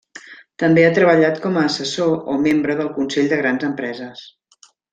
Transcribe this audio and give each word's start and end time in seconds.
També 0.61 0.85
ha 0.85 0.93
treballat 0.95 1.37
com 1.43 1.59
a 1.59 1.65
assessor 1.71 2.17
o 2.35 2.39
membre 2.47 2.77
del 2.81 2.91
consell 2.99 3.31
de 3.35 3.39
grans 3.43 3.69
empreses. 3.71 4.27